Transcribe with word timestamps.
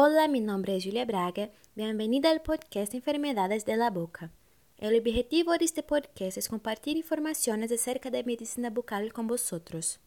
Hola, 0.00 0.28
mi 0.28 0.38
nombre 0.38 0.76
es 0.76 0.84
Julia 0.84 1.04
Braga. 1.04 1.50
Bienvenida 1.74 2.30
al 2.30 2.40
podcast 2.40 2.94
Enfermedades 2.94 3.64
de 3.64 3.76
la 3.76 3.90
Boca. 3.90 4.30
El 4.76 4.96
objetivo 4.96 5.58
de 5.58 5.64
este 5.64 5.82
podcast 5.82 6.38
es 6.38 6.48
compartir 6.48 6.96
informaciones 6.96 7.72
acerca 7.72 8.08
de 8.08 8.22
medicina 8.22 8.70
bucal 8.70 9.12
con 9.12 9.26
vosotros. 9.26 9.98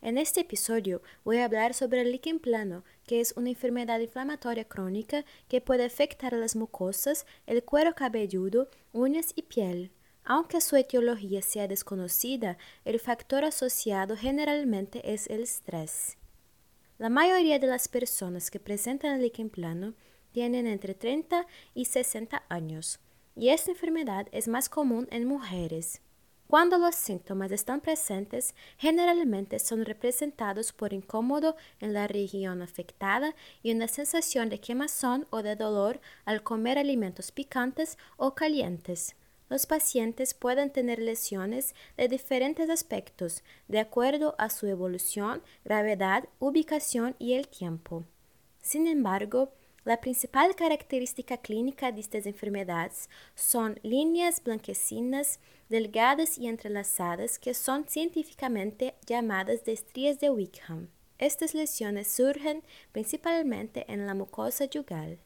En 0.00 0.16
este 0.16 0.40
episodio 0.40 1.02
voy 1.22 1.36
a 1.36 1.44
hablar 1.44 1.74
sobre 1.74 2.00
el 2.00 2.12
líquen 2.12 2.38
plano, 2.38 2.82
que 3.06 3.20
es 3.20 3.34
una 3.36 3.50
enfermedad 3.50 4.00
inflamatoria 4.00 4.64
crónica 4.64 5.26
que 5.48 5.60
puede 5.60 5.84
afectar 5.84 6.32
las 6.32 6.56
mucosas, 6.56 7.26
el 7.46 7.62
cuero 7.62 7.94
cabelludo, 7.94 8.70
uñas 8.94 9.34
y 9.36 9.42
piel. 9.42 9.92
Aunque 10.24 10.62
su 10.62 10.76
etiología 10.76 11.42
sea 11.42 11.68
desconocida, 11.68 12.56
el 12.86 12.98
factor 12.98 13.44
asociado 13.44 14.16
generalmente 14.16 15.12
es 15.12 15.28
el 15.28 15.42
estrés. 15.42 16.16
La 17.00 17.08
mayoría 17.08 17.58
de 17.58 17.66
las 17.66 17.88
personas 17.88 18.50
que 18.50 18.60
presentan 18.60 19.14
el 19.14 19.22
líquen 19.22 19.48
plano 19.48 19.94
tienen 20.32 20.66
entre 20.66 20.92
30 20.92 21.46
y 21.72 21.86
60 21.86 22.42
años, 22.50 23.00
y 23.34 23.48
esta 23.48 23.70
enfermedad 23.70 24.26
es 24.32 24.48
más 24.48 24.68
común 24.68 25.08
en 25.10 25.24
mujeres. 25.24 26.02
Cuando 26.46 26.76
los 26.76 26.94
síntomas 26.94 27.52
están 27.52 27.80
presentes, 27.80 28.54
generalmente 28.76 29.58
son 29.60 29.86
representados 29.86 30.74
por 30.74 30.92
incómodo 30.92 31.56
en 31.80 31.94
la 31.94 32.06
región 32.06 32.60
afectada 32.60 33.34
y 33.62 33.72
una 33.72 33.88
sensación 33.88 34.50
de 34.50 34.60
quemazón 34.60 35.26
o 35.30 35.42
de 35.42 35.56
dolor 35.56 36.02
al 36.26 36.42
comer 36.42 36.76
alimentos 36.76 37.32
picantes 37.32 37.96
o 38.18 38.34
calientes. 38.34 39.16
Los 39.50 39.66
pacientes 39.66 40.32
pueden 40.32 40.70
tener 40.70 41.00
lesiones 41.00 41.74
de 41.96 42.06
diferentes 42.06 42.70
aspectos, 42.70 43.42
de 43.66 43.80
acuerdo 43.80 44.36
a 44.38 44.48
su 44.48 44.68
evolución, 44.68 45.42
gravedad, 45.64 46.28
ubicación 46.38 47.16
y 47.18 47.34
el 47.34 47.48
tiempo. 47.48 48.04
Sin 48.62 48.86
embargo, 48.86 49.52
la 49.84 50.00
principal 50.00 50.54
característica 50.54 51.38
clínica 51.38 51.90
de 51.90 52.00
estas 52.00 52.26
enfermedades 52.26 53.10
son 53.34 53.80
líneas 53.82 54.40
blanquecinas, 54.44 55.40
delgadas 55.68 56.38
y 56.38 56.46
entrelazadas 56.46 57.40
que 57.40 57.52
son 57.52 57.88
científicamente 57.88 58.94
llamadas 59.04 59.64
de 59.64 59.72
estrías 59.72 60.20
de 60.20 60.30
Wickham. 60.30 60.90
Estas 61.18 61.54
lesiones 61.54 62.06
surgen 62.06 62.62
principalmente 62.92 63.84
en 63.92 64.06
la 64.06 64.14
mucosa 64.14 64.66
yugal. 64.66 65.18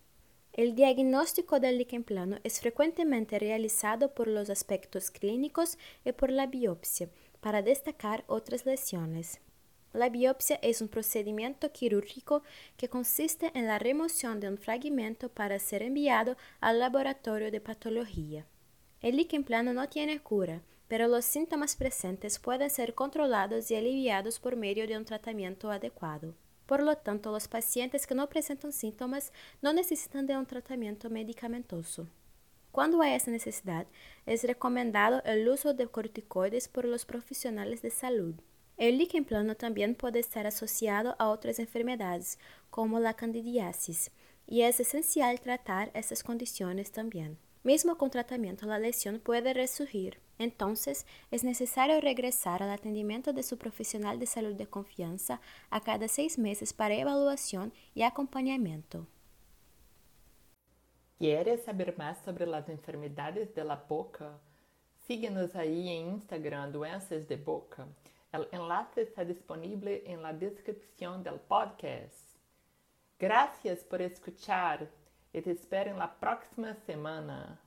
El 0.56 0.76
diagnóstico 0.76 1.58
del 1.58 1.78
líquen 1.78 2.04
plano 2.04 2.38
es 2.44 2.60
frecuentemente 2.60 3.40
realizado 3.40 4.14
por 4.14 4.28
los 4.28 4.50
aspectos 4.50 5.10
clínicos 5.10 5.78
y 6.04 6.12
por 6.12 6.30
la 6.30 6.46
biopsia, 6.46 7.08
para 7.40 7.60
destacar 7.60 8.22
otras 8.28 8.64
lesiones. 8.64 9.40
La 9.92 10.10
biopsia 10.10 10.60
es 10.62 10.80
un 10.80 10.86
procedimiento 10.86 11.72
quirúrgico 11.72 12.44
que 12.76 12.88
consiste 12.88 13.50
en 13.54 13.66
la 13.66 13.80
remoción 13.80 14.38
de 14.38 14.48
un 14.48 14.56
fragmento 14.56 15.28
para 15.28 15.58
ser 15.58 15.82
enviado 15.82 16.36
al 16.60 16.78
laboratorio 16.78 17.50
de 17.50 17.60
patología. 17.60 18.46
El 19.00 19.16
líquen 19.16 19.42
plano 19.42 19.72
no 19.72 19.88
tiene 19.88 20.20
cura, 20.20 20.62
pero 20.86 21.08
los 21.08 21.24
síntomas 21.24 21.74
presentes 21.74 22.38
pueden 22.38 22.70
ser 22.70 22.94
controlados 22.94 23.72
y 23.72 23.74
aliviados 23.74 24.38
por 24.38 24.54
medio 24.54 24.86
de 24.86 24.96
un 24.96 25.04
tratamiento 25.04 25.72
adecuado. 25.72 26.36
Por 26.66 26.82
lo 26.82 26.96
tanto, 26.96 27.30
los 27.30 27.48
pacientes 27.48 28.06
que 28.06 28.14
no 28.14 28.28
presentan 28.28 28.72
síntomas 28.72 29.32
no 29.60 29.72
necesitan 29.72 30.26
de 30.26 30.36
un 30.36 30.46
tratamiento 30.46 31.10
medicamentoso. 31.10 32.08
Cuando 32.72 33.02
hay 33.02 33.14
esa 33.14 33.30
necesidad, 33.30 33.86
es 34.26 34.42
recomendado 34.42 35.22
el 35.24 35.48
uso 35.48 35.74
de 35.74 35.86
corticoides 35.86 36.68
por 36.68 36.86
los 36.86 37.04
profesionales 37.04 37.82
de 37.82 37.90
salud. 37.90 38.34
El 38.76 38.98
líquen 38.98 39.24
plano 39.24 39.54
también 39.54 39.94
puede 39.94 40.18
estar 40.18 40.46
asociado 40.46 41.14
a 41.20 41.28
otras 41.28 41.60
enfermedades, 41.60 42.38
como 42.70 42.98
la 42.98 43.14
candidiasis, 43.14 44.10
y 44.46 44.62
es 44.62 44.80
esencial 44.80 45.40
tratar 45.40 45.92
estas 45.94 46.24
condiciones 46.24 46.90
también. 46.90 47.38
Mismo 47.64 47.96
con 47.96 48.10
tratamiento, 48.10 48.66
la 48.66 48.78
lesión 48.78 49.18
puede 49.18 49.54
resurgir. 49.54 50.20
Entonces, 50.38 51.06
es 51.30 51.44
necesario 51.44 51.98
regresar 51.98 52.62
al 52.62 52.70
atendimiento 52.70 53.32
de 53.32 53.42
su 53.42 53.56
profesional 53.56 54.18
de 54.18 54.26
salud 54.26 54.54
de 54.54 54.66
confianza 54.66 55.40
a 55.70 55.80
cada 55.80 56.06
seis 56.08 56.38
meses 56.38 56.74
para 56.74 56.94
evaluación 56.94 57.72
y 57.94 58.02
acompañamiento. 58.02 59.06
¿Quieres 61.18 61.64
saber 61.64 61.96
más 61.96 62.18
sobre 62.22 62.46
las 62.46 62.68
enfermedades 62.68 63.54
de 63.54 63.64
la 63.64 63.76
boca? 63.76 64.38
Síguenos 65.06 65.54
ahí 65.56 65.88
en 65.88 66.16
Instagram 66.16 66.70
Doenças 66.70 67.26
de 67.26 67.36
Boca. 67.36 67.86
El 68.30 68.46
enlace 68.52 69.02
está 69.02 69.24
disponible 69.24 70.02
en 70.04 70.20
la 70.20 70.34
descripción 70.34 71.24
podcast. 71.48 72.36
Gracias 73.18 73.84
por 73.84 74.02
escuchar 74.02 74.90
e 75.34 75.42
te 75.42 75.50
espero 75.50 75.94
na 75.96 76.06
próxima 76.06 76.74
semana. 76.86 77.58